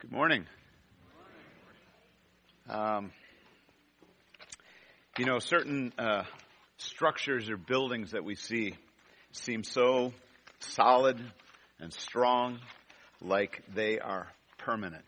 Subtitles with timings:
[0.00, 0.46] Good morning.
[2.68, 3.10] Um,
[5.18, 6.22] you know, certain uh,
[6.76, 8.76] structures or buildings that we see
[9.32, 10.12] seem so
[10.60, 11.18] solid
[11.80, 12.60] and strong,
[13.20, 15.04] like they are permanent.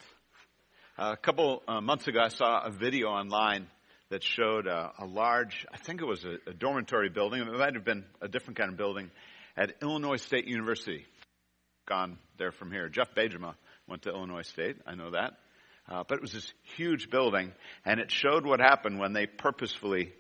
[0.99, 3.69] Uh, a couple uh, months ago, I saw a video online
[4.09, 7.77] that showed a, a large, I think it was a, a dormitory building, it might
[7.77, 9.13] have been a different kind of building,
[9.57, 11.07] at Illinois State University.
[11.87, 12.89] Gone there from here.
[12.89, 13.55] Jeff Bejema
[13.91, 15.33] went to Illinois State, I know that.
[15.89, 17.53] Uh, but it was this huge building,
[17.85, 20.13] and it showed what happened when they purposefully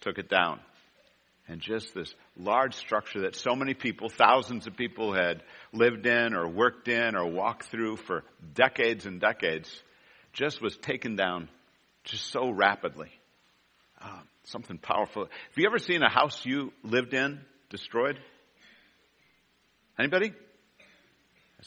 [0.00, 0.58] took it down.
[1.46, 5.42] And just this large structure that so many people, thousands of people had
[5.74, 9.70] lived in or worked in or walked through for decades and decades,
[10.32, 11.50] just was taken down
[12.04, 13.10] just so rapidly.
[14.00, 15.24] Uh, something powerful.
[15.24, 18.18] Have you ever seen a house you lived in destroyed?
[19.98, 20.32] Anybody?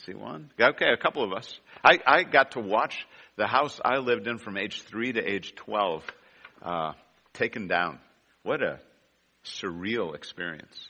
[0.06, 0.52] See one.
[0.60, 1.60] Okay, a couple of us.
[1.84, 5.56] I, I got to watch the house I lived in from age three to age
[5.56, 6.04] 12
[6.62, 6.94] uh,
[7.34, 8.00] taken down.
[8.44, 8.80] What a
[9.44, 10.88] surreal experience.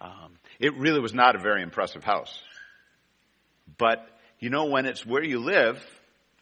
[0.00, 2.36] Um, it really was not a very impressive house.
[3.78, 4.06] But,
[4.40, 5.84] you know, when it's where you live,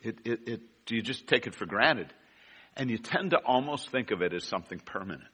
[0.01, 2.13] it, it, it, you just take it for granted.
[2.77, 5.29] And you tend to almost think of it as something permanent.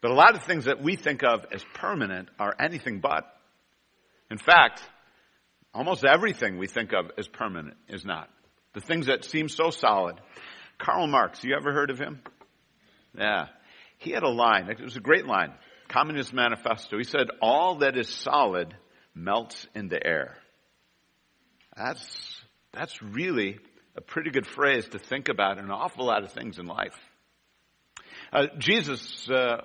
[0.00, 3.24] But a lot of things that we think of as permanent are anything but.
[4.30, 4.82] In fact,
[5.74, 8.30] almost everything we think of as permanent is not.
[8.74, 10.20] The things that seem so solid.
[10.78, 12.20] Karl Marx, you ever heard of him?
[13.18, 13.46] Yeah.
[13.98, 15.52] He had a line, it was a great line,
[15.88, 16.96] Communist Manifesto.
[16.96, 18.74] He said, all that is solid
[19.14, 20.36] melts into air.
[21.76, 22.40] That's,
[22.72, 23.58] that's really
[23.96, 26.96] a pretty good phrase to think about an awful lot of things in life.
[28.32, 29.56] Uh, Jesus uh,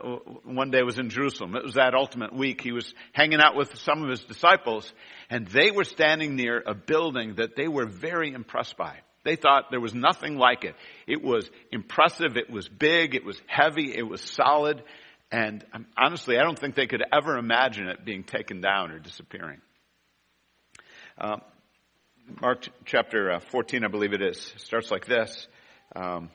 [0.44, 1.56] one day was in Jerusalem.
[1.56, 2.62] It was that ultimate week.
[2.62, 4.92] He was hanging out with some of his disciples,
[5.30, 8.98] and they were standing near a building that they were very impressed by.
[9.24, 10.76] They thought there was nothing like it.
[11.08, 12.38] It was impressive.
[12.38, 13.16] It was big.
[13.16, 13.96] It was heavy.
[13.96, 14.84] It was solid.
[15.32, 19.00] And um, honestly, I don't think they could ever imagine it being taken down or
[19.00, 19.62] disappearing.
[21.20, 21.38] Uh,
[22.42, 25.48] Mark chapter uh, 14, I believe it is, starts like this.
[25.96, 26.30] Um,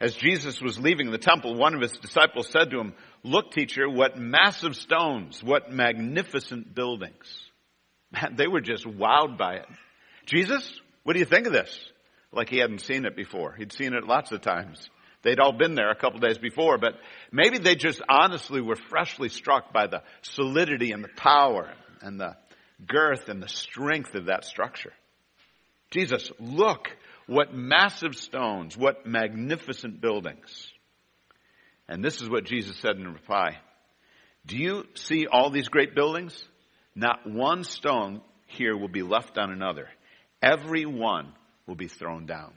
[0.00, 2.94] as Jesus was leaving the temple, one of his disciples said to him,
[3.24, 7.26] Look, teacher, what massive stones, what magnificent buildings.
[8.12, 9.66] Man, they were just wowed by it.
[10.24, 11.76] Jesus, what do you think of this?
[12.32, 13.54] Like he hadn't seen it before.
[13.54, 14.88] He'd seen it lots of times.
[15.22, 16.94] They'd all been there a couple days before, but
[17.32, 22.36] maybe they just honestly were freshly struck by the solidity and the power and the
[22.86, 24.92] girth and the strength of that structure.
[25.90, 26.88] Jesus, look,
[27.26, 30.72] what massive stones, what magnificent buildings.
[31.88, 33.58] And this is what Jesus said in reply.
[34.46, 36.42] Do you see all these great buildings?
[36.94, 39.88] Not one stone here will be left on another.
[40.42, 41.32] Every one
[41.66, 42.52] will be thrown down.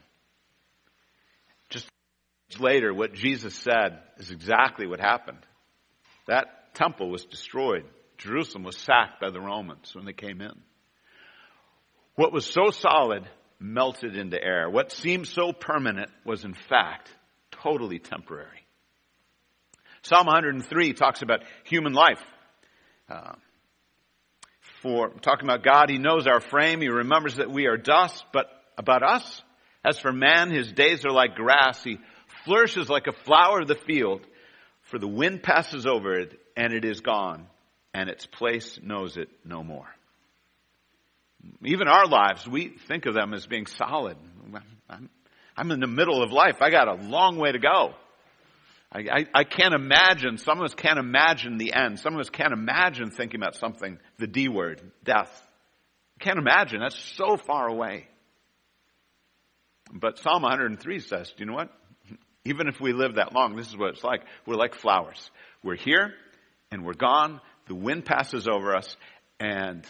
[1.70, 1.88] Just
[2.58, 5.38] later, what Jesus said is exactly what happened.
[6.26, 7.84] That temple was destroyed.
[8.18, 10.54] Jerusalem was sacked by the Romans when they came in.
[12.14, 13.26] What was so solid
[13.62, 14.68] melted into air.
[14.68, 17.08] What seemed so permanent was in fact
[17.50, 18.66] totally temporary.
[20.02, 22.22] Psalm 103 talks about human life.
[23.08, 23.32] Uh,
[24.82, 26.80] for talking about God, He knows our frame.
[26.80, 28.24] He remembers that we are dust.
[28.32, 28.46] But
[28.76, 29.42] about us,
[29.84, 31.82] as for man, his days are like grass.
[31.84, 31.98] He
[32.44, 34.26] flourishes like a flower of the field.
[34.82, 37.46] For the wind passes over it, and it is gone,
[37.94, 39.88] and its place knows it no more.
[41.64, 44.16] Even our lives, we think of them as being solid.
[44.88, 45.08] I'm,
[45.56, 46.56] I'm in the middle of life.
[46.60, 47.94] I got a long way to go.
[48.90, 52.00] I, I, I, can't imagine, some of us can't imagine the end.
[52.00, 55.30] Some of us can't imagine thinking about something, the D word, death.
[56.18, 56.80] Can't imagine.
[56.80, 58.06] That's so far away.
[59.92, 61.70] But Psalm 103 says, do you know what?
[62.44, 64.22] Even if we live that long, this is what it's like.
[64.46, 65.30] We're like flowers.
[65.62, 66.12] We're here
[66.70, 67.40] and we're gone.
[67.68, 68.96] The wind passes over us
[69.38, 69.86] and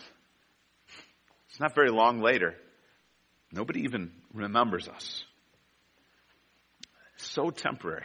[1.63, 2.55] not very long later.
[3.53, 5.25] Nobody even remembers us.
[7.17, 8.05] So temporary.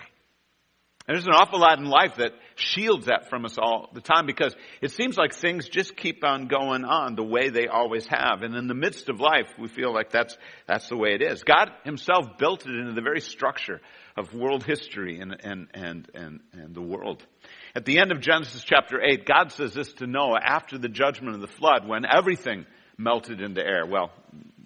[1.08, 4.26] And there's an awful lot in life that shields that from us all the time
[4.26, 8.42] because it seems like things just keep on going on the way they always have.
[8.42, 10.38] And in the midst of life, we feel like that's,
[10.68, 11.44] that's the way it is.
[11.44, 13.80] God himself built it into the very structure
[14.18, 17.26] of world history and, and, and, and, and the world.
[17.74, 21.36] At the end of Genesis chapter 8, God says this to Noah after the judgment
[21.36, 22.66] of the flood when everything
[22.98, 23.86] melted into air.
[23.86, 24.12] Well,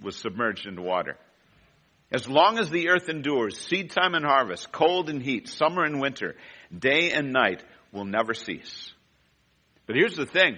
[0.01, 1.17] was submerged into water.
[2.11, 6.01] As long as the earth endures, seed time and harvest, cold and heat, summer and
[6.01, 6.35] winter,
[6.77, 8.91] day and night will never cease.
[9.85, 10.57] But here's the thing.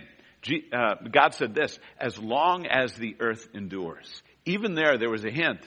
[0.73, 5.31] Uh, God said this, as long as the earth endures, even there, there was a
[5.31, 5.59] hint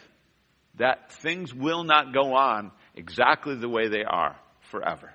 [0.76, 4.36] that things will not go on exactly the way they are
[4.70, 5.12] forever.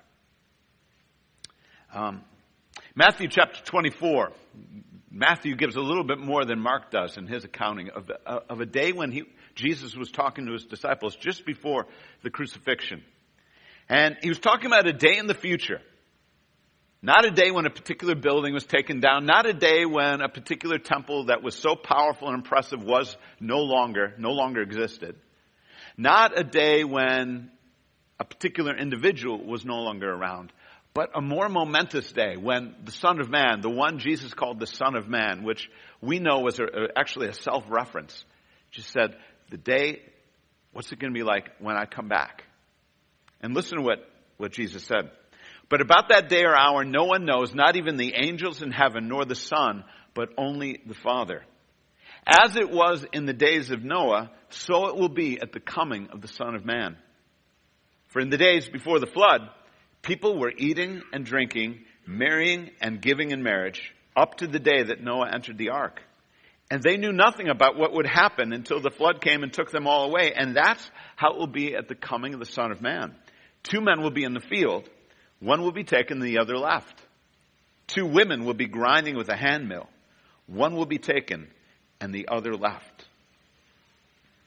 [1.94, 2.22] Um,
[2.94, 4.32] Matthew chapter 24.
[5.14, 8.60] Matthew gives a little bit more than Mark does in his accounting of, uh, of
[8.60, 9.24] a day when he,
[9.54, 11.86] Jesus was talking to his disciples just before
[12.22, 13.02] the crucifixion.
[13.90, 15.82] And he was talking about a day in the future.
[17.02, 20.30] Not a day when a particular building was taken down, not a day when a
[20.30, 25.16] particular temple that was so powerful and impressive was no longer, no longer existed.
[25.98, 27.50] Not a day when
[28.18, 30.52] a particular individual was no longer around,
[30.94, 34.66] but a more momentous day when the Son of Man, the one Jesus called the
[34.66, 36.66] Son of Man, which we know was a,
[36.96, 38.24] actually a self-reference,
[38.70, 39.16] just said,
[39.50, 40.02] the day,
[40.72, 42.44] what's it going to be like when I come back?
[43.40, 43.98] And listen to what,
[44.36, 45.10] what Jesus said.
[45.68, 49.08] But about that day or hour, no one knows, not even the angels in heaven,
[49.08, 49.84] nor the Son,
[50.14, 51.42] but only the Father.
[52.26, 56.08] As it was in the days of Noah, so it will be at the coming
[56.12, 56.96] of the Son of Man.
[58.08, 59.48] For in the days before the flood,
[60.02, 65.02] People were eating and drinking, marrying and giving in marriage, up to the day that
[65.02, 66.02] Noah entered the ark.
[66.70, 69.86] And they knew nothing about what would happen until the flood came and took them
[69.86, 70.32] all away.
[70.34, 73.14] And that's how it will be at the coming of the Son of Man.
[73.62, 74.88] Two men will be in the field,
[75.38, 77.00] one will be taken, and the other left.
[77.86, 79.88] Two women will be grinding with a handmill,
[80.46, 81.48] one will be taken,
[82.00, 83.06] and the other left.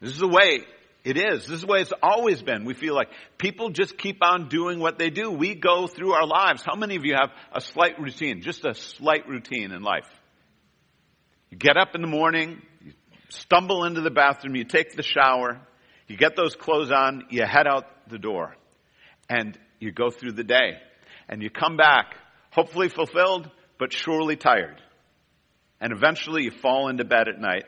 [0.02, 0.66] This is the way
[1.06, 1.46] it is.
[1.46, 2.66] This is the way it's always been.
[2.66, 5.30] We feel like people just keep on doing what they do.
[5.30, 6.64] We go through our lives.
[6.66, 8.42] How many of you have a slight routine?
[8.42, 10.10] Just a slight routine in life.
[11.52, 12.94] You get up in the morning, you
[13.30, 15.62] stumble into the bathroom, you take the shower,
[16.08, 18.56] you get those clothes on, you head out the door,
[19.30, 20.80] and you go through the day.
[21.30, 22.16] And you come back,
[22.50, 24.82] hopefully fulfilled, but surely tired.
[25.80, 27.66] And eventually you fall into bed at night,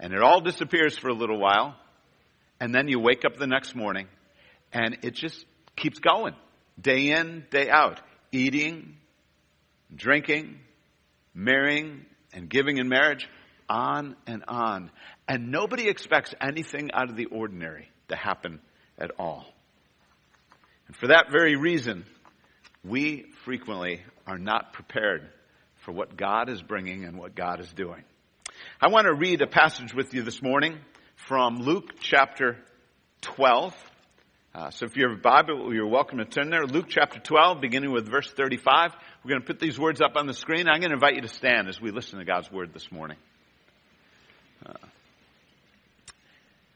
[0.00, 1.76] and it all disappears for a little while,
[2.60, 4.06] and then you wake up the next morning
[4.72, 5.44] and it just
[5.76, 6.34] keeps going.
[6.80, 8.00] Day in, day out.
[8.32, 8.96] Eating,
[9.94, 10.58] drinking,
[11.34, 13.28] marrying, and giving in marriage.
[13.68, 14.90] On and on.
[15.26, 18.60] And nobody expects anything out of the ordinary to happen
[18.98, 19.46] at all.
[20.86, 22.04] And for that very reason,
[22.84, 25.28] we frequently are not prepared
[25.84, 28.02] for what God is bringing and what God is doing.
[28.80, 30.78] I want to read a passage with you this morning
[31.26, 32.56] from Luke chapter
[33.20, 33.74] 12.
[34.52, 36.64] Uh, so if you have a Bible, you're welcome to turn there.
[36.66, 38.92] Luke chapter 12, beginning with verse 35.
[39.22, 40.68] We're going to put these words up on the screen.
[40.68, 43.16] I'm going to invite you to stand as we listen to God's word this morning.
[44.66, 44.72] Uh,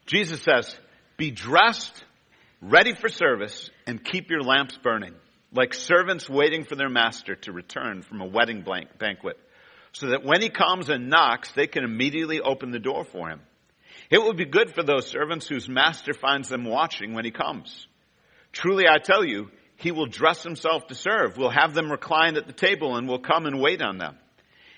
[0.07, 0.77] Jesus says,
[1.17, 2.05] Be dressed,
[2.61, 5.15] ready for service, and keep your lamps burning,
[5.53, 8.65] like servants waiting for their master to return from a wedding
[8.99, 9.39] banquet,
[9.93, 13.41] so that when he comes and knocks, they can immediately open the door for him.
[14.15, 17.89] It will be good for those servants whose master finds them watching when he comes.
[18.53, 22.47] Truly I tell you, he will dress himself to serve, will have them recline at
[22.47, 24.17] the table, and will come and wait on them.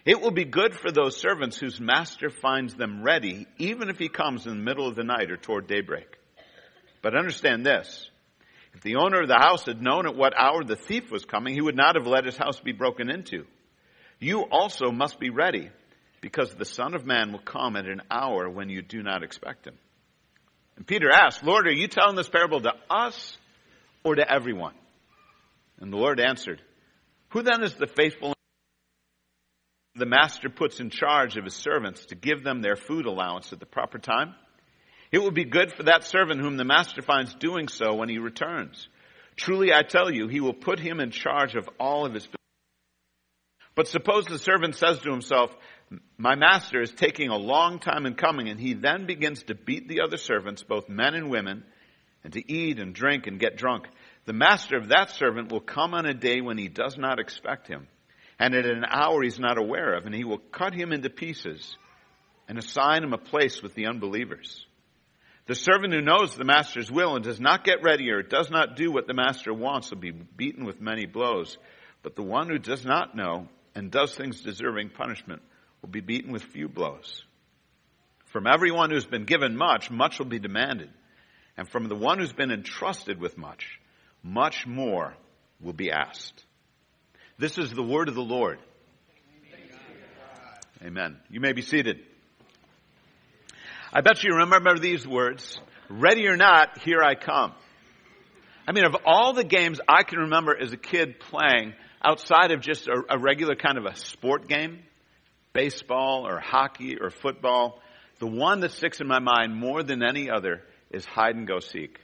[0.06, 4.08] It will be good for those servants whose master finds them ready, even if he
[4.08, 6.16] comes in the middle of the night or toward daybreak.
[7.02, 8.08] But understand this.
[8.72, 11.52] If the owner of the house had known at what hour the thief was coming,
[11.52, 13.44] he would not have let his house be broken into.
[14.18, 15.68] You also must be ready
[16.26, 19.64] because the Son of Man will come at an hour when you do not expect
[19.64, 19.78] him.
[20.76, 23.38] And Peter asked, Lord, are you telling this parable to us
[24.02, 24.74] or to everyone?
[25.78, 26.60] And the Lord answered,
[27.28, 28.34] Who then is the faithful
[29.94, 33.60] the master puts in charge of his servants to give them their food allowance at
[33.60, 34.34] the proper time?
[35.12, 38.18] It will be good for that servant whom the master finds doing so when he
[38.18, 38.88] returns.
[39.36, 42.26] Truly I tell you, he will put him in charge of all of his
[43.76, 45.54] but suppose the servant says to himself,
[46.18, 49.88] my master is taking a long time in coming, and he then begins to beat
[49.88, 51.64] the other servants, both men and women,
[52.24, 53.86] and to eat and drink and get drunk.
[54.24, 57.68] The master of that servant will come on a day when he does not expect
[57.68, 57.86] him,
[58.38, 61.76] and at an hour he's not aware of, and he will cut him into pieces
[62.48, 64.66] and assign him a place with the unbelievers.
[65.46, 68.74] The servant who knows the master's will and does not get ready or does not
[68.74, 71.56] do what the master wants will be beaten with many blows.
[72.02, 75.42] But the one who does not know and does things deserving punishment
[75.86, 77.22] will be beaten with few blows.
[78.32, 80.90] From everyone who's been given much, much will be demanded.
[81.56, 83.78] And from the one who's been entrusted with much,
[84.20, 85.14] much more
[85.60, 86.44] will be asked.
[87.38, 88.58] This is the word of the Lord.
[90.84, 91.18] Amen.
[91.30, 92.00] You may be seated.
[93.92, 95.60] I bet you remember these words.
[95.88, 97.52] Ready or not, here I come.
[98.66, 101.74] I mean, of all the games I can remember as a kid playing
[102.04, 104.80] outside of just a, a regular kind of a sport game,
[105.56, 107.80] baseball or hockey or football.
[108.18, 111.60] the one that sticks in my mind more than any other is hide and go
[111.60, 111.98] seek.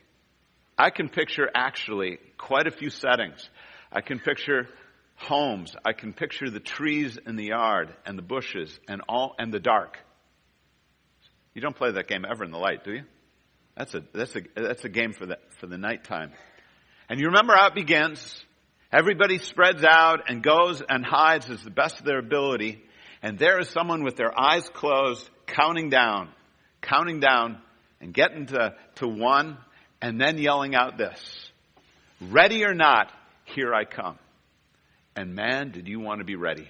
[0.76, 3.49] I can picture actually quite a few settings.
[3.90, 4.68] I can picture
[5.16, 5.75] homes.
[5.85, 9.61] I can picture the trees in the yard and the bushes and all and the
[9.61, 9.99] dark.
[11.54, 13.04] You don't play that game ever in the light, do you?
[13.76, 16.32] That's a that's a that's a game for the for the nighttime.
[17.09, 18.44] And you remember how it begins.
[18.90, 22.82] Everybody spreads out and goes and hides as the best of their ability.
[23.22, 26.28] And there is someone with their eyes closed, counting down,
[26.80, 27.58] counting down,
[28.00, 29.58] and getting to, to one,
[30.00, 31.50] and then yelling out this
[32.20, 33.12] Ready or not,
[33.44, 34.18] here I come.
[35.16, 36.68] And man, did you want to be ready?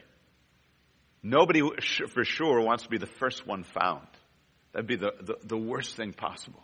[1.23, 1.63] Nobody
[2.09, 4.07] for sure wants to be the first one found.
[4.73, 6.63] That'd be the, the, the worst thing possible.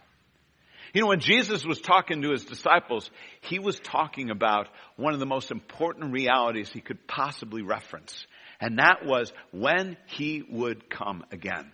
[0.95, 3.11] You know, when Jesus was talking to his disciples,
[3.43, 8.27] he was talking about one of the most important realities he could possibly reference.
[8.61, 11.71] And that was when he would come again.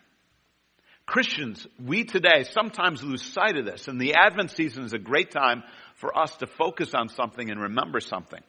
[1.07, 5.31] Christians, we today sometimes lose sight of this, and the Advent season is a great
[5.31, 5.63] time
[5.97, 8.41] for us to focus on something and remember something.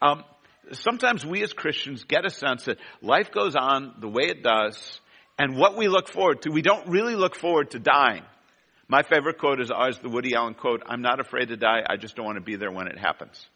[0.00, 0.24] Um,
[0.72, 5.00] sometimes we as Christians get a sense that life goes on the way it does,
[5.38, 8.22] and what we look forward to, we don't really look forward to dying.
[8.88, 11.96] My favorite quote is always the Woody Allen quote I'm not afraid to die, I
[11.96, 13.46] just don't want to be there when it happens.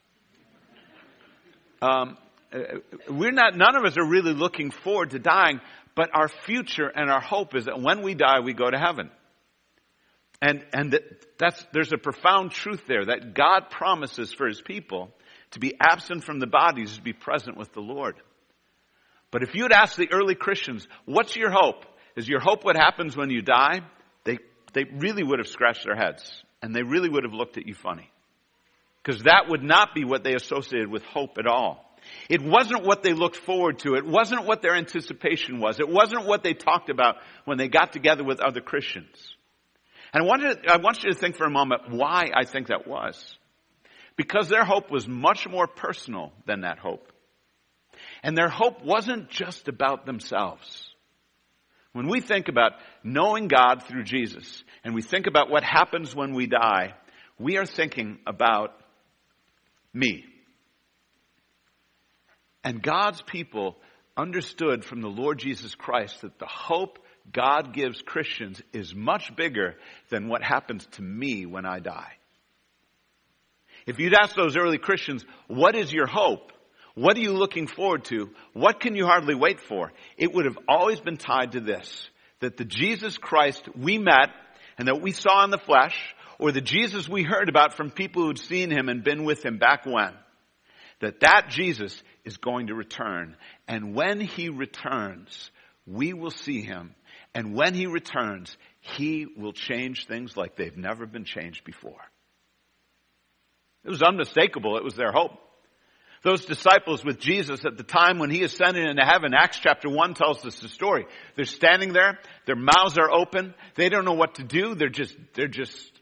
[1.80, 2.18] Um,
[2.52, 2.58] Uh,
[3.08, 5.60] we're not, none of us are really looking forward to dying,
[5.94, 9.10] but our future and our hope is that when we die, we go to heaven.
[10.40, 15.10] And, and that, that's, there's a profound truth there that God promises for his people
[15.52, 18.16] to be absent from the bodies, to be present with the Lord.
[19.30, 21.84] But if you had asked the early Christians, what's your hope?
[22.16, 23.80] Is your hope what happens when you die?
[24.24, 24.38] They,
[24.72, 27.74] they really would have scratched their heads and they really would have looked at you
[27.74, 28.10] funny.
[29.02, 31.87] Because that would not be what they associated with hope at all.
[32.28, 33.94] It wasn't what they looked forward to.
[33.94, 35.80] It wasn't what their anticipation was.
[35.80, 39.36] It wasn't what they talked about when they got together with other Christians.
[40.12, 42.86] And I, wanted, I want you to think for a moment why I think that
[42.86, 43.36] was.
[44.16, 47.12] Because their hope was much more personal than that hope.
[48.22, 50.88] And their hope wasn't just about themselves.
[51.92, 52.72] When we think about
[53.02, 56.94] knowing God through Jesus, and we think about what happens when we die,
[57.38, 58.72] we are thinking about
[59.92, 60.24] me.
[62.68, 63.78] And God's people
[64.14, 66.98] understood from the Lord Jesus Christ that the hope
[67.32, 69.76] God gives Christians is much bigger
[70.10, 72.12] than what happens to me when I die.
[73.86, 76.52] If you'd ask those early Christians, what is your hope?
[76.94, 78.28] What are you looking forward to?
[78.52, 79.90] What can you hardly wait for?
[80.18, 82.10] It would have always been tied to this,
[82.40, 84.28] that the Jesus Christ we met
[84.76, 85.98] and that we saw in the flesh,
[86.38, 89.56] or the Jesus we heard about from people who'd seen him and been with him
[89.56, 90.12] back when,
[91.00, 93.36] that that Jesus is going to return.
[93.66, 95.50] And when he returns,
[95.86, 96.94] we will see him.
[97.34, 102.00] And when he returns, he will change things like they've never been changed before.
[103.84, 104.76] It was unmistakable.
[104.76, 105.32] It was their hope.
[106.22, 110.14] Those disciples with Jesus at the time when he ascended into heaven, Acts chapter 1
[110.14, 111.06] tells us the story.
[111.36, 115.16] They're standing there, their mouths are open, they don't know what to do, they're just,
[115.34, 115.92] they're just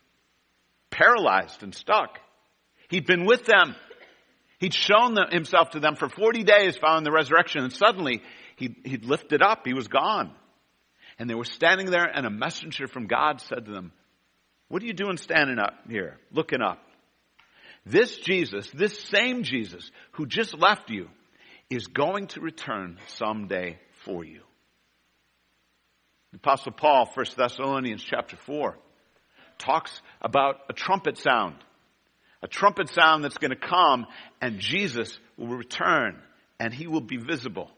[0.90, 2.18] paralyzed and stuck.
[2.88, 3.76] He'd been with them.
[4.58, 8.22] He'd shown himself to them for 40 days following the resurrection, and suddenly
[8.56, 9.66] he, he'd lifted up.
[9.66, 10.32] He was gone.
[11.18, 13.92] And they were standing there, and a messenger from God said to them,
[14.68, 16.82] What are you doing standing up here, looking up?
[17.84, 21.08] This Jesus, this same Jesus who just left you,
[21.68, 24.40] is going to return someday for you.
[26.32, 28.76] The Apostle Paul, 1 Thessalonians chapter 4,
[29.58, 31.56] talks about a trumpet sound
[32.42, 34.06] a trumpet sound that's going to come
[34.40, 36.20] and Jesus will return
[36.58, 37.70] and he will be visible.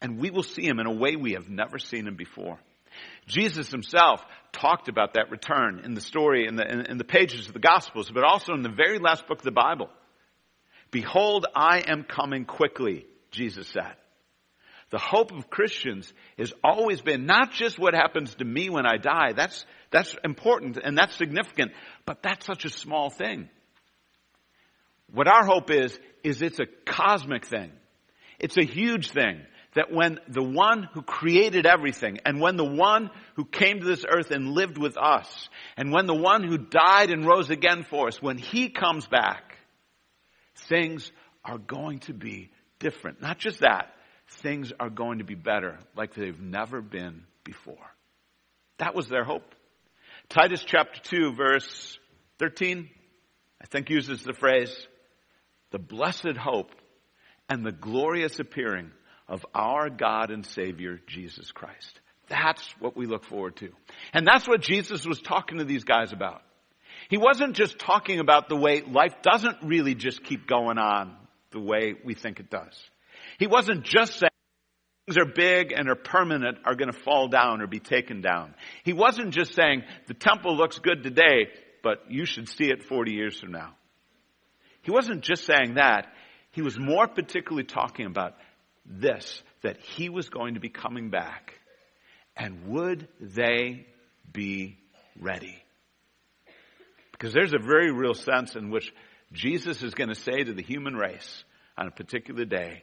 [0.00, 2.58] And we will see him in a way we have never seen him before.
[3.26, 4.22] Jesus himself
[4.52, 7.60] talked about that return in the story, in the, in, in the pages of the
[7.60, 9.88] Gospels, but also in the very last book of the Bible.
[10.90, 13.94] Behold, I am coming quickly, Jesus said.
[14.90, 18.96] The hope of Christians has always been not just what happens to me when I
[18.96, 19.32] die.
[19.36, 21.70] That's, that's important and that's significant,
[22.04, 23.48] but that's such a small thing.
[25.12, 27.72] What our hope is, is it's a cosmic thing.
[28.38, 29.40] It's a huge thing
[29.74, 34.04] that when the one who created everything and when the one who came to this
[34.08, 38.08] earth and lived with us and when the one who died and rose again for
[38.08, 39.58] us, when he comes back,
[40.68, 41.12] things
[41.44, 43.20] are going to be different.
[43.20, 43.94] Not just that,
[44.42, 47.76] things are going to be better like they've never been before.
[48.78, 49.54] That was their hope.
[50.28, 51.98] Titus chapter 2 verse
[52.38, 52.88] 13,
[53.60, 54.74] I think uses the phrase,
[55.70, 56.72] the blessed hope
[57.48, 58.90] and the glorious appearing
[59.28, 62.00] of our God and Savior, Jesus Christ.
[62.28, 63.70] That's what we look forward to.
[64.12, 66.42] And that's what Jesus was talking to these guys about.
[67.08, 71.16] He wasn't just talking about the way life doesn't really just keep going on
[71.50, 72.78] the way we think it does.
[73.38, 74.30] He wasn't just saying
[75.06, 78.54] things are big and are permanent are going to fall down or be taken down.
[78.84, 81.48] He wasn't just saying the temple looks good today,
[81.82, 83.74] but you should see it 40 years from now.
[84.90, 86.12] He wasn't just saying that.
[86.50, 88.34] He was more particularly talking about
[88.84, 91.54] this, that he was going to be coming back.
[92.36, 93.86] And would they
[94.32, 94.78] be
[95.16, 95.62] ready?
[97.12, 98.92] Because there's a very real sense in which
[99.32, 101.44] Jesus is going to say to the human race
[101.78, 102.82] on a particular day,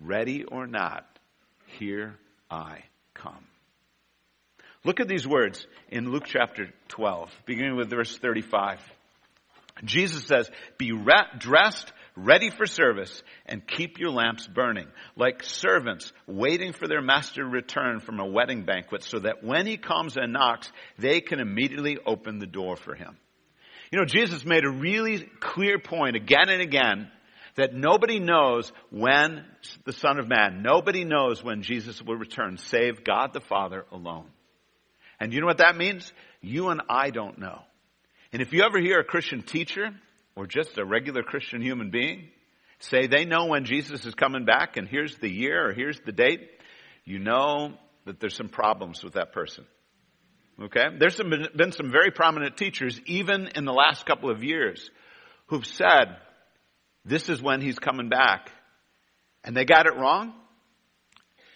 [0.00, 1.04] ready or not,
[1.80, 2.14] here
[2.48, 2.84] I
[3.14, 3.44] come.
[4.84, 8.78] Look at these words in Luke chapter 12, beginning with verse 35.
[9.84, 16.12] Jesus says, be re- dressed, ready for service, and keep your lamps burning, like servants
[16.26, 20.16] waiting for their master to return from a wedding banquet, so that when he comes
[20.16, 23.16] and knocks, they can immediately open the door for him.
[23.92, 27.10] You know, Jesus made a really clear point again and again
[27.56, 29.44] that nobody knows when
[29.84, 34.26] the Son of Man, nobody knows when Jesus will return, save God the Father alone.
[35.18, 36.12] And you know what that means?
[36.40, 37.62] You and I don't know.
[38.32, 39.90] And if you ever hear a Christian teacher
[40.36, 42.28] or just a regular Christian human being
[42.80, 46.12] say they know when Jesus is coming back and here's the year or here's the
[46.12, 46.48] date,
[47.04, 47.72] you know
[48.04, 49.64] that there's some problems with that person.
[50.60, 50.84] Okay?
[50.98, 54.90] There's some, been some very prominent teachers, even in the last couple of years,
[55.46, 56.16] who've said,
[57.04, 58.52] this is when he's coming back.
[59.42, 60.34] And they got it wrong.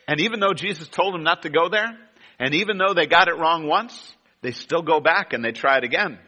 [0.09, 1.99] And even though Jesus told them not to go there,
[2.39, 5.79] and even though they got it wrong once, they still go back and they try
[5.79, 6.19] it again.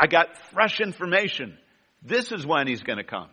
[0.00, 1.56] I got fresh information.
[2.02, 3.28] This is when he's going to come.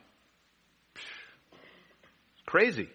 [0.96, 2.90] It's crazy.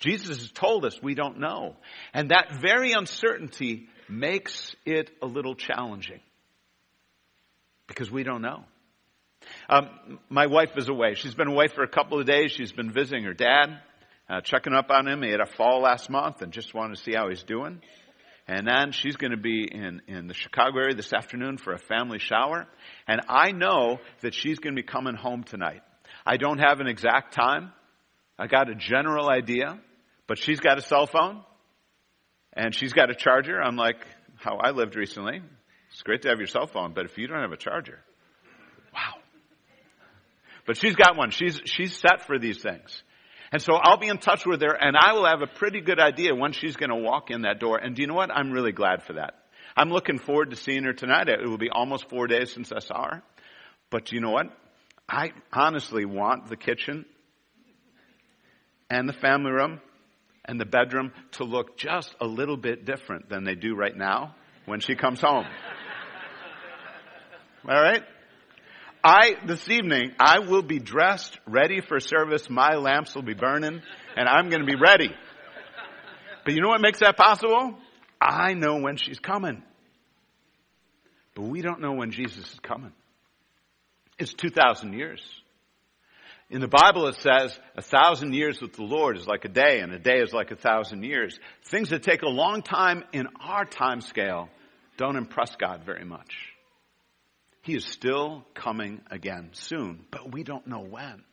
[0.00, 1.76] Jesus has told us we don't know.
[2.12, 6.20] And that very uncertainty makes it a little challenging
[7.86, 8.64] because we don't know.
[9.68, 11.14] Um, my wife is away.
[11.14, 12.52] She's been away for a couple of days.
[12.52, 13.80] She's been visiting her dad,
[14.28, 15.22] uh, checking up on him.
[15.22, 17.80] He had a fall last month and just wanted to see how he's doing.
[18.46, 21.78] And then she's going to be in, in the Chicago area this afternoon for a
[21.78, 22.66] family shower.
[23.08, 25.80] And I know that she's going to be coming home tonight.
[26.26, 27.72] I don't have an exact time.
[28.38, 29.78] I got a general idea,
[30.26, 31.42] but she's got a cell phone
[32.52, 33.60] and she's got a charger.
[33.60, 33.96] I'm like,
[34.36, 35.40] how I lived recently.
[35.90, 38.00] It's great to have your cell phone, but if you don't have a charger,
[38.92, 39.14] wow.
[40.66, 41.30] But she's got one.
[41.30, 43.02] She's, she's set for these things.
[43.54, 46.00] And so I'll be in touch with her and I will have a pretty good
[46.00, 47.78] idea when she's going to walk in that door.
[47.78, 48.32] And do you know what?
[48.32, 49.34] I'm really glad for that.
[49.76, 51.28] I'm looking forward to seeing her tonight.
[51.28, 53.22] It will be almost four days since I saw her.
[53.90, 54.46] But you know what?
[55.08, 57.04] I honestly want the kitchen
[58.90, 59.80] and the family room
[60.44, 64.34] and the bedroom to look just a little bit different than they do right now
[64.66, 65.46] when she comes home.
[67.68, 68.02] All right?
[69.04, 72.48] I, this evening, I will be dressed, ready for service.
[72.48, 73.82] My lamps will be burning,
[74.16, 75.10] and I'm going to be ready.
[76.44, 77.76] But you know what makes that possible?
[78.18, 79.62] I know when she's coming.
[81.34, 82.92] But we don't know when Jesus is coming.
[84.18, 85.20] It's 2,000 years.
[86.48, 89.80] In the Bible it says a thousand years with the Lord is like a day
[89.80, 91.38] and a day is like a thousand years.
[91.64, 94.48] Things that take a long time in our time scale
[94.96, 96.53] don't impress God very much.
[97.64, 101.24] He is still coming again soon, but we don't know when.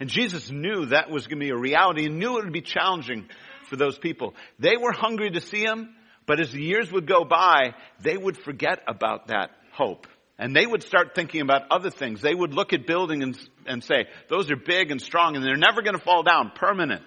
[0.00, 2.62] And Jesus knew that was going to be a reality and knew it would be
[2.62, 3.28] challenging
[3.68, 4.34] for those people.
[4.58, 5.90] They were hungry to see him,
[6.26, 10.06] but as the years would go by, they would forget about that hope.
[10.38, 12.22] And they would start thinking about other things.
[12.22, 15.56] They would look at buildings and, and say, those are big and strong and they're
[15.56, 17.04] never going to fall down, permanent.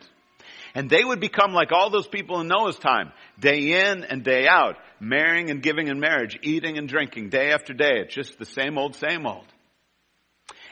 [0.75, 4.47] And they would become like all those people in Noah's time, day in and day
[4.47, 8.01] out, marrying and giving in marriage, eating and drinking day after day.
[8.01, 9.45] It's just the same old, same old.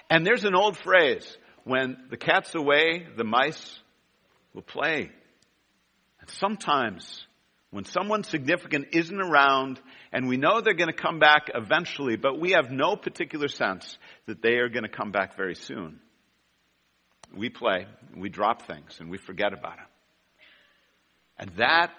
[0.09, 3.79] And there's an old phrase, when the cat's away, the mice
[4.53, 5.11] will play.
[6.21, 7.25] And sometimes,
[7.71, 9.81] when someone significant isn't around,
[10.13, 13.97] and we know they're going to come back eventually, but we have no particular sense
[14.25, 15.99] that they are going to come back very soon
[17.35, 19.85] we play, we drop things, and we forget about them.
[21.39, 21.91] And that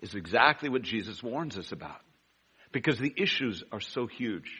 [0.00, 2.00] is exactly what Jesus warns us about.
[2.72, 4.50] Because the issues are so huge.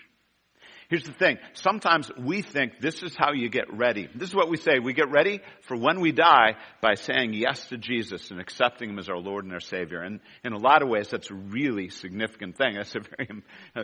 [0.90, 1.38] Here's the thing.
[1.53, 4.09] Sometimes we think this is how you get ready.
[4.12, 4.81] This is what we say.
[4.81, 8.98] We get ready for when we die by saying yes to Jesus and accepting Him
[8.98, 10.03] as our Lord and our Savior.
[10.03, 12.74] And in a lot of ways, that's a really significant thing.
[12.74, 13.42] That's a very,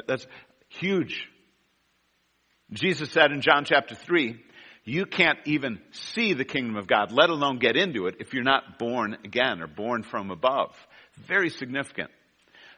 [0.09, 0.27] that's
[0.69, 1.29] huge.
[2.73, 4.43] Jesus said in John chapter 3,
[4.83, 8.43] You can't even see the kingdom of God, let alone get into it if you're
[8.43, 10.75] not born again or born from above.
[11.27, 12.11] Very significant.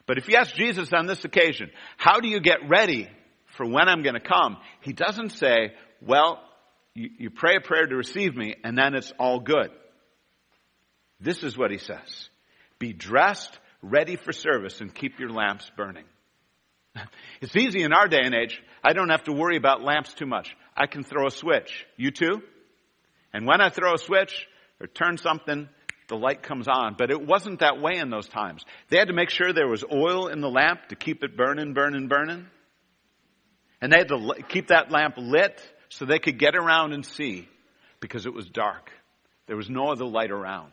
[0.06, 3.08] But if you ask Jesus on this occasion, how do you get ready
[3.56, 4.56] for when I'm going to come?
[4.80, 6.40] He doesn't say, well,
[6.94, 9.70] you, you pray a prayer to receive me and then it's all good.
[11.20, 12.28] This is what he says.
[12.78, 16.04] Be dressed, ready for service, and keep your lamps burning.
[17.40, 18.60] It's easy in our day and age.
[18.82, 20.56] I don't have to worry about lamps too much.
[20.76, 21.86] I can throw a switch.
[21.96, 22.42] You too?
[23.32, 24.48] And when I throw a switch
[24.80, 25.68] or turn something,
[26.08, 26.94] the light comes on.
[26.98, 28.64] But it wasn't that way in those times.
[28.88, 31.74] They had to make sure there was oil in the lamp to keep it burning,
[31.74, 32.46] burning, burning.
[33.80, 37.48] And they had to keep that lamp lit so they could get around and see
[38.00, 38.90] because it was dark.
[39.46, 40.72] There was no other light around.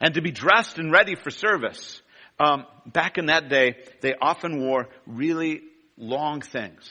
[0.00, 2.00] And to be dressed and ready for service.
[2.38, 5.60] Um, back in that day, they often wore really
[5.98, 6.82] long things,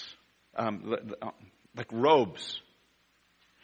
[0.56, 0.96] um,
[1.76, 2.62] like robes.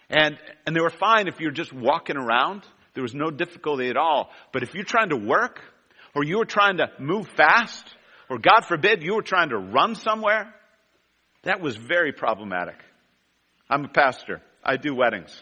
[0.09, 2.63] And, and they were fine if you're just walking around.
[2.95, 4.31] There was no difficulty at all.
[4.51, 5.61] But if you're trying to work,
[6.15, 7.85] or you were trying to move fast,
[8.29, 10.53] or God forbid you were trying to run somewhere,
[11.43, 12.77] that was very problematic.
[13.69, 14.41] I'm a pastor.
[14.63, 15.35] I do weddings.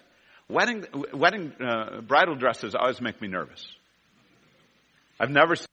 [0.50, 3.66] Wedding, wedding uh, bridal dresses always make me nervous.
[5.20, 5.68] I've never seen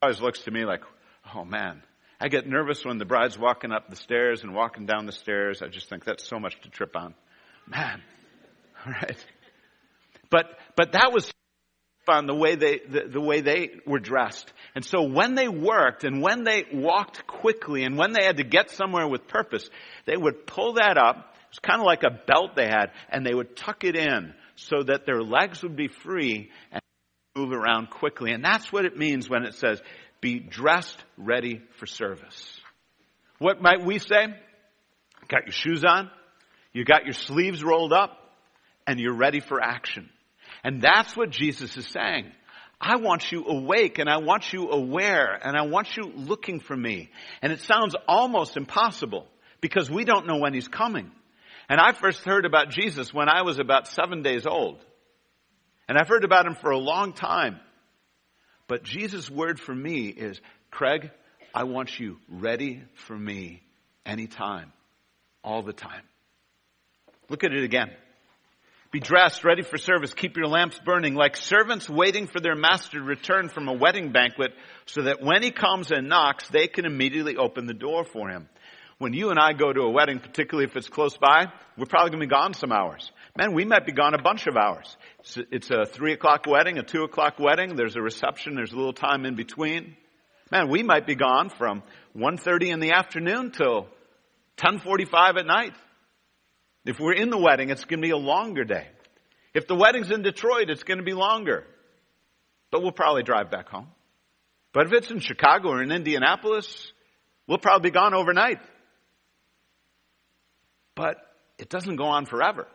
[0.00, 0.82] always looks to me like,
[1.34, 1.82] oh man.
[2.20, 5.60] I get nervous when the bride's walking up the stairs and walking down the stairs.
[5.60, 7.14] I just think that's so much to trip on.
[7.66, 8.00] Man.
[8.86, 9.26] All right.
[10.32, 11.30] But, but that was
[12.08, 14.52] on the way they, the, the way they were dressed.
[14.74, 18.44] And so when they worked and when they walked quickly and when they had to
[18.44, 19.68] get somewhere with purpose,
[20.06, 21.16] they would pull that up.
[21.16, 24.34] It was kind of like a belt they had and they would tuck it in
[24.56, 26.82] so that their legs would be free and
[27.36, 28.32] move around quickly.
[28.32, 29.80] And that's what it means when it says,
[30.20, 32.60] be dressed ready for service.
[33.38, 34.26] What might we say?
[35.28, 36.10] Got your shoes on,
[36.72, 38.18] you got your sleeves rolled up,
[38.86, 40.08] and you're ready for action.
[40.64, 42.30] And that's what Jesus is saying.
[42.80, 46.76] I want you awake and I want you aware and I want you looking for
[46.76, 47.10] me.
[47.40, 49.26] And it sounds almost impossible
[49.60, 51.10] because we don't know when he's coming.
[51.68, 54.84] And I first heard about Jesus when I was about seven days old.
[55.88, 57.60] And I've heard about him for a long time.
[58.66, 61.10] But Jesus' word for me is, Craig,
[61.54, 63.62] I want you ready for me
[64.04, 64.72] anytime,
[65.44, 66.02] all the time.
[67.28, 67.90] Look at it again.
[68.92, 70.12] Be dressed, ready for service.
[70.12, 74.12] Keep your lamps burning like servants waiting for their master to return from a wedding
[74.12, 74.52] banquet
[74.84, 78.50] so that when he comes and knocks, they can immediately open the door for him.
[78.98, 81.46] When you and I go to a wedding, particularly if it's close by,
[81.78, 83.10] we're probably going to be gone some hours.
[83.34, 84.94] Man, we might be gone a bunch of hours.
[85.50, 87.76] It's a three o'clock wedding, a two o'clock wedding.
[87.76, 88.56] There's a reception.
[88.56, 89.96] There's a little time in between.
[90.50, 91.82] Man, we might be gone from
[92.14, 93.88] 1.30 in the afternoon till
[94.58, 95.72] 10.45 at night.
[96.84, 98.88] If we're in the wedding, it's going to be a longer day.
[99.54, 101.64] If the wedding's in Detroit, it's going to be longer.
[102.70, 103.88] But we'll probably drive back home.
[104.72, 106.92] But if it's in Chicago or in Indianapolis,
[107.46, 108.60] we'll probably be gone overnight.
[110.94, 111.18] But
[111.58, 112.66] it doesn't go on forever.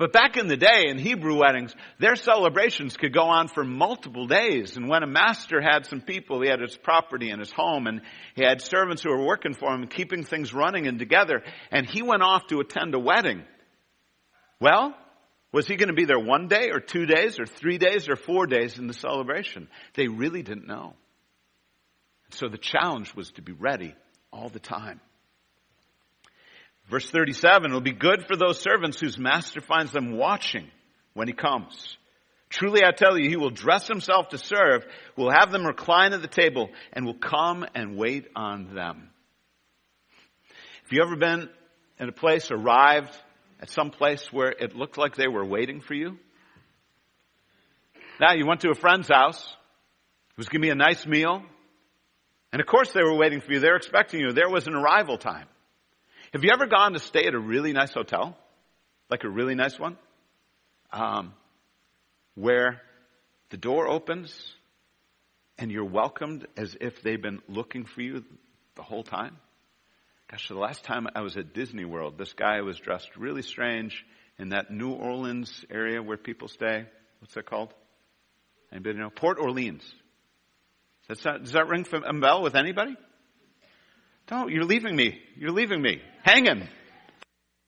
[0.00, 4.26] But back in the day, in Hebrew weddings, their celebrations could go on for multiple
[4.26, 4.78] days.
[4.78, 8.00] And when a master had some people, he had his property and his home, and
[8.34, 12.00] he had servants who were working for him, keeping things running and together, and he
[12.00, 13.42] went off to attend a wedding.
[14.58, 14.96] Well,
[15.52, 18.16] was he going to be there one day or two days or three days or
[18.16, 19.68] four days in the celebration?
[19.96, 20.94] They really didn't know.
[22.30, 23.94] So the challenge was to be ready
[24.32, 25.02] all the time.
[26.90, 30.68] Verse 37, it'll be good for those servants whose master finds them watching
[31.14, 31.96] when he comes.
[32.48, 34.84] Truly I tell you, he will dress himself to serve,
[35.16, 39.08] will have them recline at the table, and will come and wait on them.
[40.82, 41.48] Have you ever been
[42.00, 43.16] in a place, arrived
[43.60, 46.18] at some place where it looked like they were waiting for you?
[48.18, 49.40] Now you went to a friend's house.
[50.30, 51.44] It was going to be a nice meal.
[52.52, 53.60] And of course they were waiting for you.
[53.60, 54.32] They were expecting you.
[54.32, 55.46] There was an arrival time.
[56.32, 58.36] Have you ever gone to stay at a really nice hotel?
[59.10, 59.96] Like a really nice one?
[60.92, 61.34] Um,
[62.36, 62.80] where
[63.50, 64.32] the door opens
[65.58, 68.24] and you're welcomed as if they've been looking for you
[68.76, 69.36] the whole time?
[70.30, 74.04] Gosh, the last time I was at Disney World, this guy was dressed really strange
[74.38, 76.86] in that New Orleans area where people stay.
[77.18, 77.74] What's that called?
[78.70, 79.10] Anybody know?
[79.10, 79.82] Port Orleans.
[81.08, 82.96] Does that, does that ring a bell with anybody?
[84.30, 85.20] Don't, you're leaving me.
[85.36, 86.00] You're leaving me.
[86.22, 86.68] Hanging.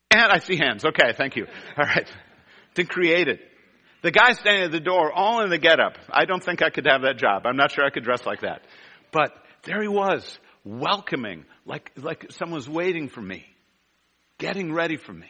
[0.09, 0.85] And I see hands.
[0.85, 1.45] Okay, thank you.
[1.77, 2.09] All right.
[2.75, 3.41] To create it.
[4.01, 5.93] The guy standing at the door, all in the getup.
[6.09, 7.45] I don't think I could have that job.
[7.45, 8.61] I'm not sure I could dress like that.
[9.13, 9.31] But
[9.63, 13.45] there he was, welcoming, like, like someone was waiting for me,
[14.39, 15.29] getting ready for me.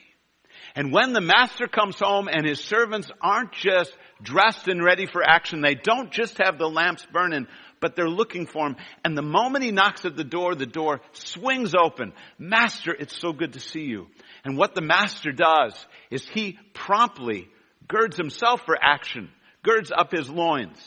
[0.76, 5.22] And when the master comes home and his servants aren't just dressed and ready for
[5.24, 7.46] action, they don't just have the lamps burning,
[7.84, 8.78] but they're looking for him.
[9.04, 12.14] And the moment he knocks at the door, the door swings open.
[12.40, 14.08] Master, it's so good to see you.
[14.46, 15.76] And what the master does
[16.10, 17.50] is he promptly
[17.86, 19.30] girds himself for action,
[19.64, 20.78] girds up his loins,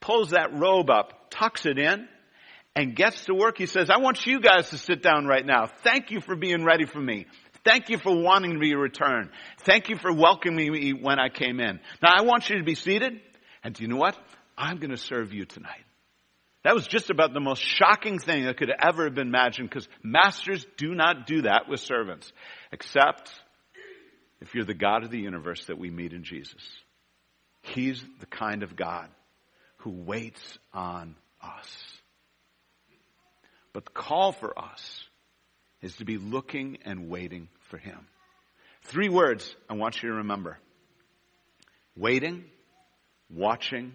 [0.00, 2.08] pulls that robe up, tucks it in,
[2.74, 3.56] and gets to work.
[3.56, 5.68] He says, I want you guys to sit down right now.
[5.84, 7.26] Thank you for being ready for me.
[7.64, 9.30] Thank you for wanting me to return.
[9.60, 11.78] Thank you for welcoming me when I came in.
[12.02, 13.20] Now I want you to be seated.
[13.62, 14.18] And do you know what?
[14.58, 15.85] I'm going to serve you tonight.
[16.66, 19.88] That was just about the most shocking thing that could ever have been imagined because
[20.02, 22.32] masters do not do that with servants.
[22.72, 23.30] Except
[24.40, 26.60] if you're the God of the universe that we meet in Jesus.
[27.62, 29.08] He's the kind of God
[29.76, 32.00] who waits on us.
[33.72, 35.04] But the call for us
[35.82, 38.08] is to be looking and waiting for Him.
[38.82, 40.58] Three words I want you to remember.
[41.96, 42.42] Waiting,
[43.30, 43.92] watching,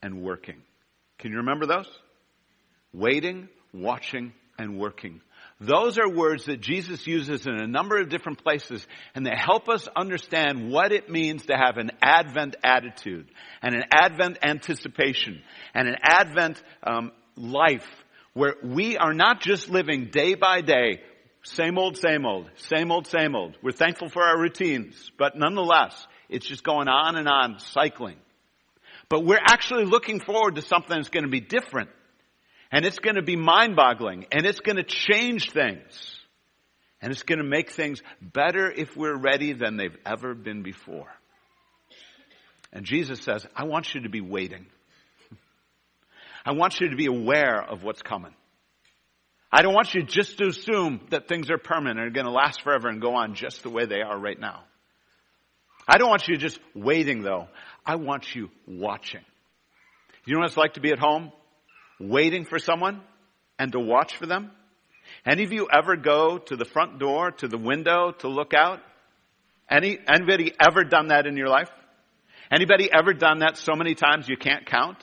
[0.00, 0.62] and working.
[1.18, 1.88] Can you remember those?
[2.92, 5.20] Waiting, watching, and working.
[5.60, 9.68] Those are words that Jesus uses in a number of different places, and they help
[9.68, 13.28] us understand what it means to have an Advent attitude,
[13.62, 15.42] and an Advent anticipation,
[15.74, 17.86] and an Advent um, life
[18.34, 21.00] where we are not just living day by day,
[21.42, 23.56] same old, same old, same old, same old.
[23.62, 28.16] We're thankful for our routines, but nonetheless, it's just going on and on, cycling.
[29.08, 31.90] But we're actually looking forward to something that's going to be different.
[32.72, 34.26] And it's going to be mind boggling.
[34.32, 36.18] And it's going to change things.
[37.00, 41.08] And it's going to make things better if we're ready than they've ever been before.
[42.72, 44.66] And Jesus says, I want you to be waiting.
[46.44, 48.34] I want you to be aware of what's coming.
[49.52, 52.32] I don't want you just to assume that things are permanent and are going to
[52.32, 54.64] last forever and go on just the way they are right now.
[55.88, 57.48] I don't want you just waiting though.
[57.84, 59.22] I want you watching.
[60.24, 61.30] You know what it's like to be at home,
[62.00, 63.00] waiting for someone
[63.58, 64.50] and to watch for them?
[65.24, 68.80] Any of you ever go to the front door, to the window to look out?
[69.70, 71.70] Any, anybody ever done that in your life?
[72.50, 74.98] Anybody ever done that so many times you can't count?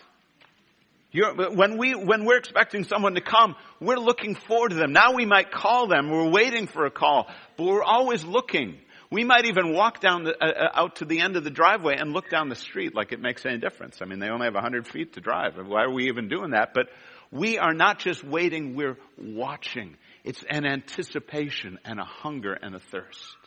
[1.11, 4.93] You're, when we, when we're expecting someone to come, we're looking forward to them.
[4.93, 6.09] Now we might call them.
[6.09, 8.79] We're waiting for a call, but we're always looking.
[9.13, 11.97] We might even walk down the, uh, uh out to the end of the driveway
[11.99, 14.01] and look down the street like it makes any difference.
[14.01, 15.53] I mean, they only have 100 feet to drive.
[15.55, 16.73] Why are we even doing that?
[16.73, 16.87] But
[17.31, 19.97] we are not just waiting, we're watching.
[20.23, 23.37] It's an anticipation and a hunger and a thirst.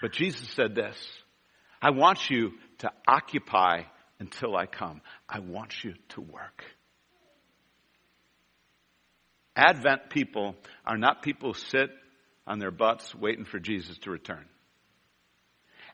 [0.00, 0.96] But Jesus said this,
[1.82, 3.82] I want you to occupy
[4.20, 5.00] until I come.
[5.28, 6.64] I want you to work.
[9.56, 10.54] Advent people
[10.86, 11.90] are not people who sit
[12.46, 14.44] on their butts waiting for Jesus to return.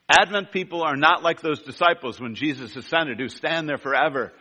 [0.09, 4.33] Advent people are not like those disciples when Jesus ascended who stand there forever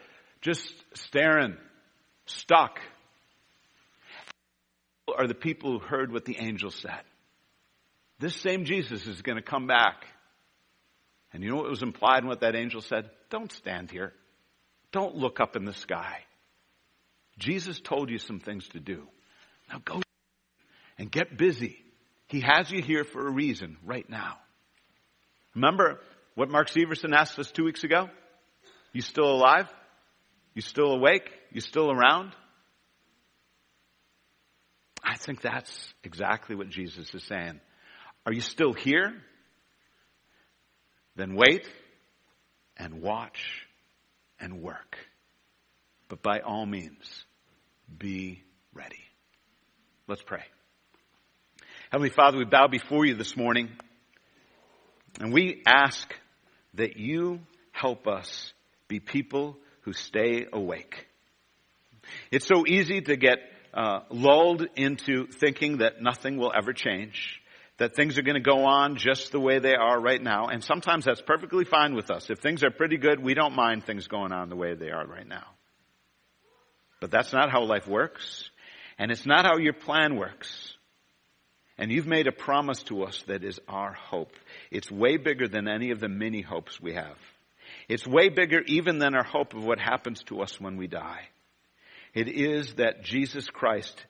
[0.42, 1.58] just staring,
[2.28, 2.80] stuck.
[5.18, 7.02] Are the people who heard what the angel said.
[8.20, 10.06] This same Jesus is going to come back
[11.36, 13.10] and you know what was implied in what that angel said?
[13.30, 14.14] Don't stand here.
[14.94, 16.20] Don't look up in the sky.
[17.38, 19.06] Jesus told you some things to do.
[19.70, 20.02] Now go
[20.98, 21.84] and get busy.
[22.28, 24.38] He has you here for a reason right now.
[25.54, 26.00] Remember
[26.36, 28.10] what Mark Severson asked us two weeks ago?
[28.94, 29.68] You still alive?
[30.54, 31.30] You still awake?
[31.52, 32.34] You still around?
[35.04, 37.60] I think that's exactly what Jesus is saying.
[38.26, 39.14] Are you still here?
[41.16, 41.68] Then wait
[42.76, 43.68] and watch
[44.40, 44.98] and work.
[46.10, 47.26] But by all means,
[47.98, 49.04] be ready.
[50.08, 50.44] Let's pray.
[51.96, 53.70] Heavenly Father, we bow before you this morning
[55.22, 56.14] and we ask
[56.74, 57.40] that you
[57.72, 58.52] help us
[58.90, 61.08] be people who stay awake.
[62.32, 63.38] It's so easy to get
[63.74, 67.40] uh, lulled into thinking that nothing will ever change
[67.78, 70.48] that things are going to go on just the way they are right now.
[70.48, 72.30] And sometimes that's perfectly fine with us.
[72.30, 75.08] If things are pretty good, we don't mind things going on the way they are
[75.08, 75.46] right now.
[77.00, 78.50] But that's not how life works.
[79.00, 80.75] And it's not how your plan works.
[81.78, 84.32] And you've made a promise to us that is our hope.
[84.72, 87.18] It's way bigger than any of the many hopes we have.
[87.90, 91.28] It's way bigger even than our hope of what happens to us when we die.
[92.14, 94.06] It is that Jesus Christ,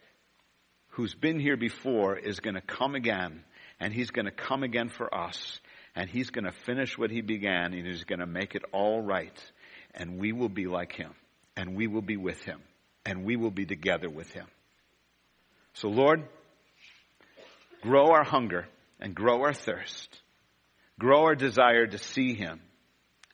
[0.90, 3.44] who's been here before, is going to come again
[3.80, 5.60] and he's going to come again for us
[5.96, 9.02] and he's going to finish what he began and he's going to make it all
[9.02, 9.38] right
[9.96, 11.14] and we will be like him
[11.58, 12.62] and we will be with him
[13.06, 14.46] and we will be together with him.
[15.74, 16.24] So Lord,
[17.86, 18.68] grow our hunger
[19.00, 20.22] and grow our thirst.
[21.00, 22.60] Grow our desire to see Him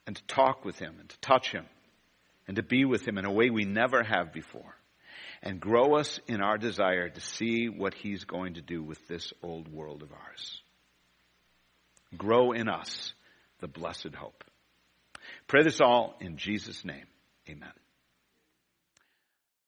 [0.05, 1.65] and to talk with Him and to touch Him
[2.47, 4.75] and to be with Him in a way we never have before.
[5.41, 9.31] And grow us in our desire to see what He's going to do with this
[9.41, 10.61] old world of ours.
[12.17, 13.13] Grow in us
[13.61, 14.43] the blessed hope.
[15.47, 17.05] Pray this all in Jesus' name.
[17.49, 17.80] Amen.